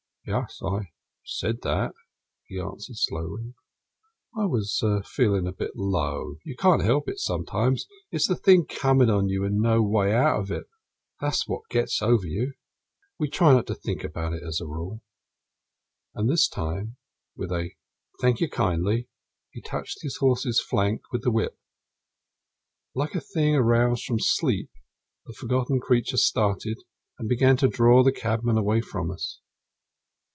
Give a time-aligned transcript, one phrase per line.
[0.23, 0.91] "Yes, I
[1.25, 1.93] said that,"
[2.45, 3.55] he answered slowly;
[4.37, 6.35] "I was feelin' a bit low.
[6.45, 10.39] You can't help it sometimes; it's the thing comin' on you, and no way out
[10.39, 10.65] of it
[11.19, 12.53] that's what gets over you.
[13.17, 15.01] We try not to think about it, as a rule."
[16.13, 16.97] And this time,
[17.35, 17.71] with a
[18.21, 19.09] "Thank you, kindly!"
[19.49, 21.57] he touched his horse's flank with the whip.
[22.93, 24.69] Like a thing aroused from sleep
[25.25, 26.77] the forgotten creature started
[27.17, 29.39] and began to draw the cabman away from us.